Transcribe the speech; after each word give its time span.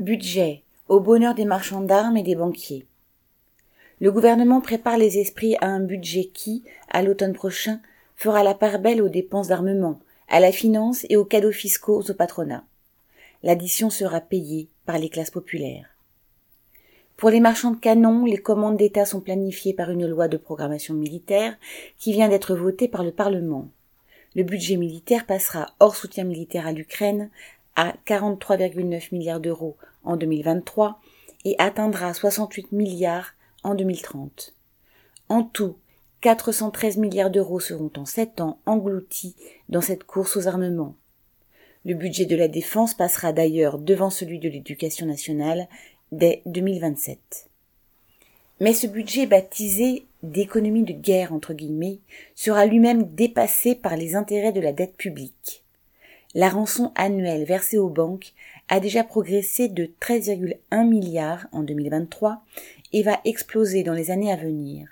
Budget 0.00 0.64
au 0.88 0.98
bonheur 0.98 1.36
des 1.36 1.44
marchands 1.44 1.80
d'armes 1.80 2.16
et 2.16 2.24
des 2.24 2.34
banquiers. 2.34 2.84
Le 4.00 4.10
gouvernement 4.10 4.60
prépare 4.60 4.98
les 4.98 5.18
esprits 5.18 5.54
à 5.60 5.66
un 5.66 5.78
budget 5.78 6.24
qui, 6.24 6.64
à 6.90 7.00
l'automne 7.00 7.32
prochain, 7.32 7.80
fera 8.16 8.42
la 8.42 8.54
part 8.54 8.80
belle 8.80 9.00
aux 9.00 9.08
dépenses 9.08 9.46
d'armement, 9.46 10.00
à 10.28 10.40
la 10.40 10.50
finance 10.50 11.06
et 11.10 11.16
aux 11.16 11.24
cadeaux 11.24 11.52
fiscaux 11.52 12.02
au 12.02 12.12
patronat. 12.12 12.64
L'addition 13.44 13.88
sera 13.88 14.20
payée 14.20 14.68
par 14.84 14.98
les 14.98 15.08
classes 15.08 15.30
populaires. 15.30 15.86
Pour 17.16 17.30
les 17.30 17.38
marchands 17.38 17.70
de 17.70 17.78
canons, 17.78 18.24
les 18.24 18.38
commandes 18.38 18.76
d'État 18.76 19.04
sont 19.04 19.20
planifiées 19.20 19.74
par 19.74 19.92
une 19.92 20.08
loi 20.08 20.26
de 20.26 20.36
programmation 20.36 20.94
militaire 20.94 21.56
qui 21.98 22.12
vient 22.12 22.28
d'être 22.28 22.56
votée 22.56 22.88
par 22.88 23.04
le 23.04 23.12
Parlement. 23.12 23.68
Le 24.34 24.42
budget 24.42 24.76
militaire 24.76 25.24
passera 25.24 25.68
hors 25.78 25.94
soutien 25.94 26.24
militaire 26.24 26.66
à 26.66 26.72
l'Ukraine 26.72 27.30
à 27.76 27.94
43,9 28.06 29.08
milliards 29.12 29.40
d'euros 29.40 29.76
en 30.04 30.16
2023 30.16 31.00
et 31.44 31.56
atteindra 31.58 32.14
68 32.14 32.72
milliards 32.72 33.34
en 33.62 33.74
2030. 33.74 34.54
En 35.28 35.42
tout, 35.42 35.76
413 36.20 36.96
milliards 36.98 37.30
d'euros 37.30 37.60
seront 37.60 37.90
en 37.96 38.04
sept 38.04 38.40
ans 38.40 38.58
engloutis 38.66 39.36
dans 39.68 39.80
cette 39.80 40.04
course 40.04 40.36
aux 40.36 40.48
armements. 40.48 40.94
Le 41.84 41.94
budget 41.94 42.24
de 42.24 42.36
la 42.36 42.48
défense 42.48 42.94
passera 42.94 43.32
d'ailleurs 43.32 43.78
devant 43.78 44.10
celui 44.10 44.38
de 44.38 44.48
l'éducation 44.48 45.06
nationale 45.06 45.68
dès 46.12 46.40
2027. 46.46 47.18
Mais 48.60 48.72
ce 48.72 48.86
budget 48.86 49.26
baptisé 49.26 50.06
d'économie 50.22 50.84
de 50.84 50.92
guerre 50.92 51.32
entre 51.32 51.52
guillemets 51.52 51.98
sera 52.34 52.64
lui-même 52.66 53.14
dépassé 53.14 53.74
par 53.74 53.96
les 53.96 54.14
intérêts 54.14 54.52
de 54.52 54.60
la 54.60 54.72
dette 54.72 54.96
publique. 54.96 55.63
La 56.34 56.48
rançon 56.48 56.92
annuelle 56.96 57.44
versée 57.44 57.78
aux 57.78 57.88
banques 57.88 58.32
a 58.68 58.80
déjà 58.80 59.04
progressé 59.04 59.68
de 59.68 59.88
13,1 60.00 60.88
milliards 60.88 61.46
en 61.52 61.62
2023 61.62 62.42
et 62.92 63.02
va 63.04 63.20
exploser 63.24 63.84
dans 63.84 63.92
les 63.92 64.10
années 64.10 64.32
à 64.32 64.36
venir. 64.36 64.88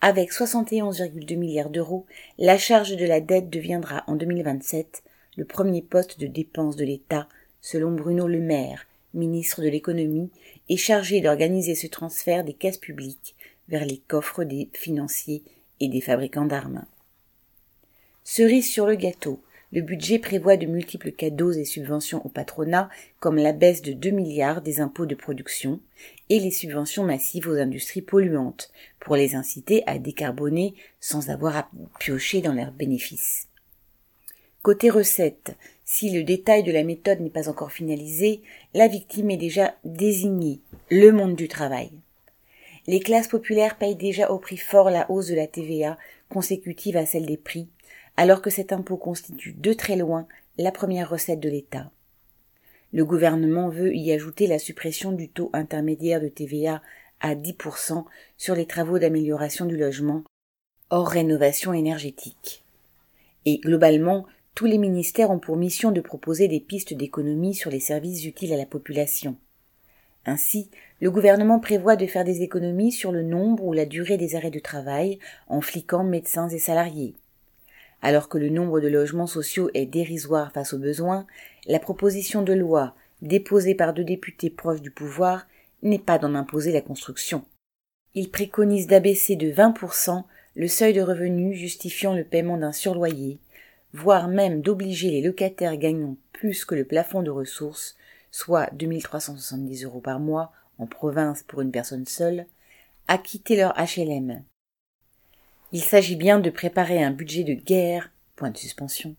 Avec 0.00 0.32
71,2 0.32 1.36
milliards 1.36 1.70
d'euros, 1.70 2.06
la 2.38 2.56
charge 2.56 2.96
de 2.96 3.04
la 3.04 3.20
dette 3.20 3.50
deviendra 3.50 4.04
en 4.06 4.14
2027 4.14 5.02
le 5.36 5.44
premier 5.44 5.82
poste 5.82 6.20
de 6.20 6.26
dépense 6.26 6.76
de 6.76 6.84
l'État, 6.84 7.28
selon 7.60 7.90
Bruno 7.90 8.28
Le 8.28 8.40
Maire, 8.40 8.86
ministre 9.12 9.60
de 9.60 9.68
l'économie, 9.68 10.30
et 10.68 10.76
chargé 10.76 11.20
d'organiser 11.20 11.74
ce 11.74 11.86
transfert 11.88 12.44
des 12.44 12.52
caisses 12.52 12.78
publiques 12.78 13.34
vers 13.68 13.84
les 13.84 13.98
coffres 13.98 14.44
des 14.44 14.68
financiers 14.72 15.42
et 15.80 15.88
des 15.88 16.00
fabricants 16.00 16.44
d'armes. 16.44 16.84
Cerise 18.22 18.70
sur 18.70 18.86
le 18.86 18.94
gâteau, 18.94 19.40
le 19.74 19.82
budget 19.82 20.20
prévoit 20.20 20.56
de 20.56 20.66
multiples 20.66 21.10
cadeaux 21.10 21.50
et 21.50 21.64
subventions 21.64 22.24
au 22.24 22.28
patronat, 22.28 22.88
comme 23.18 23.36
la 23.36 23.52
baisse 23.52 23.82
de 23.82 23.92
2 23.92 24.10
milliards 24.10 24.62
des 24.62 24.80
impôts 24.80 25.04
de 25.04 25.16
production 25.16 25.80
et 26.28 26.38
les 26.38 26.52
subventions 26.52 27.02
massives 27.02 27.48
aux 27.48 27.56
industries 27.56 28.00
polluantes, 28.00 28.70
pour 29.00 29.16
les 29.16 29.34
inciter 29.34 29.82
à 29.88 29.98
décarboner 29.98 30.74
sans 31.00 31.28
avoir 31.28 31.56
à 31.56 31.68
piocher 31.98 32.40
dans 32.40 32.52
leurs 32.52 32.70
bénéfices. 32.70 33.48
Côté 34.62 34.90
recettes, 34.90 35.56
si 35.84 36.08
le 36.10 36.22
détail 36.22 36.62
de 36.62 36.72
la 36.72 36.84
méthode 36.84 37.18
n'est 37.18 37.28
pas 37.28 37.48
encore 37.48 37.72
finalisé, 37.72 38.42
la 38.74 38.86
victime 38.86 39.32
est 39.32 39.36
déjà 39.36 39.74
désignée, 39.84 40.60
le 40.88 41.10
monde 41.10 41.34
du 41.34 41.48
travail. 41.48 41.90
Les 42.86 43.00
classes 43.00 43.28
populaires 43.28 43.76
payent 43.76 43.96
déjà 43.96 44.30
au 44.30 44.38
prix 44.38 44.56
fort 44.56 44.88
la 44.88 45.10
hausse 45.10 45.26
de 45.26 45.34
la 45.34 45.48
TVA 45.48 45.98
consécutive 46.28 46.96
à 46.96 47.06
celle 47.06 47.26
des 47.26 47.36
prix, 47.36 47.68
alors 48.16 48.42
que 48.42 48.50
cet 48.50 48.72
impôt 48.72 48.96
constitue 48.96 49.52
de 49.52 49.72
très 49.72 49.96
loin 49.96 50.26
la 50.58 50.72
première 50.72 51.10
recette 51.10 51.40
de 51.40 51.48
l'État. 51.48 51.90
Le 52.92 53.04
gouvernement 53.04 53.68
veut 53.68 53.94
y 53.94 54.12
ajouter 54.12 54.46
la 54.46 54.58
suppression 54.58 55.10
du 55.10 55.28
taux 55.28 55.50
intermédiaire 55.52 56.20
de 56.20 56.28
TVA 56.28 56.80
à 57.20 57.34
10% 57.34 58.04
sur 58.36 58.54
les 58.54 58.66
travaux 58.66 58.98
d'amélioration 58.98 59.66
du 59.66 59.76
logement, 59.76 60.22
hors 60.90 61.08
rénovation 61.08 61.72
énergétique. 61.72 62.62
Et 63.46 63.58
globalement, 63.58 64.26
tous 64.54 64.66
les 64.66 64.78
ministères 64.78 65.30
ont 65.30 65.40
pour 65.40 65.56
mission 65.56 65.90
de 65.90 66.00
proposer 66.00 66.46
des 66.46 66.60
pistes 66.60 66.94
d'économie 66.94 67.54
sur 67.54 67.70
les 67.70 67.80
services 67.80 68.24
utiles 68.24 68.52
à 68.52 68.56
la 68.56 68.66
population. 68.66 69.36
Ainsi, 70.26 70.70
le 71.00 71.10
gouvernement 71.10 71.58
prévoit 71.58 71.96
de 71.96 72.06
faire 72.06 72.24
des 72.24 72.42
économies 72.42 72.92
sur 72.92 73.10
le 73.10 73.22
nombre 73.22 73.64
ou 73.64 73.72
la 73.72 73.86
durée 73.86 74.16
des 74.16 74.36
arrêts 74.36 74.50
de 74.50 74.60
travail 74.60 75.18
en 75.48 75.60
fliquant 75.60 76.04
médecins 76.04 76.48
et 76.48 76.58
salariés. 76.58 77.16
Alors 78.04 78.28
que 78.28 78.36
le 78.36 78.50
nombre 78.50 78.80
de 78.80 78.88
logements 78.88 79.26
sociaux 79.26 79.70
est 79.72 79.86
dérisoire 79.86 80.52
face 80.52 80.74
aux 80.74 80.78
besoins, 80.78 81.26
la 81.66 81.78
proposition 81.78 82.42
de 82.42 82.52
loi 82.52 82.94
déposée 83.22 83.74
par 83.74 83.94
deux 83.94 84.04
députés 84.04 84.50
proches 84.50 84.82
du 84.82 84.90
pouvoir 84.90 85.46
n'est 85.82 85.98
pas 85.98 86.18
d'en 86.18 86.34
imposer 86.34 86.70
la 86.70 86.82
construction. 86.82 87.46
Il 88.14 88.30
préconise 88.30 88.88
d'abaisser 88.88 89.36
de 89.36 89.50
20% 89.50 90.22
le 90.54 90.68
seuil 90.68 90.92
de 90.92 91.00
revenu 91.00 91.54
justifiant 91.54 92.14
le 92.14 92.24
paiement 92.24 92.58
d'un 92.58 92.72
surloyer, 92.72 93.38
voire 93.94 94.28
même 94.28 94.60
d'obliger 94.60 95.10
les 95.10 95.22
locataires 95.22 95.78
gagnant 95.78 96.18
plus 96.34 96.66
que 96.66 96.74
le 96.74 96.84
plafond 96.84 97.22
de 97.22 97.30
ressources, 97.30 97.96
soit 98.30 98.68
2370 98.74 99.82
euros 99.84 100.00
par 100.00 100.20
mois 100.20 100.52
en 100.76 100.86
province 100.86 101.42
pour 101.42 101.62
une 101.62 101.72
personne 101.72 102.04
seule, 102.04 102.44
à 103.08 103.16
quitter 103.16 103.56
leur 103.56 103.72
HLM. 103.78 104.42
Il 105.74 105.82
s'agit 105.82 106.14
bien 106.14 106.38
de 106.38 106.50
préparer 106.50 107.02
un 107.02 107.10
budget 107.10 107.42
de 107.42 107.54
guerre, 107.54 108.12
point 108.36 108.50
de 108.50 108.56
suspension, 108.56 109.16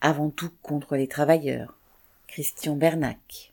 avant 0.00 0.30
tout 0.30 0.50
contre 0.60 0.96
les 0.96 1.06
travailleurs. 1.06 1.78
Christian 2.26 2.74
Bernac. 2.74 3.51